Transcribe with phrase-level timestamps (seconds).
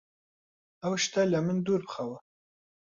[0.83, 2.17] ئەو شتە لە من دوور بخەوە!